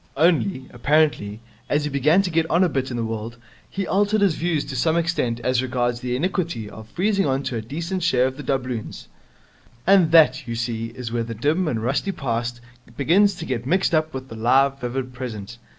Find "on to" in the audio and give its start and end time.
7.27-7.57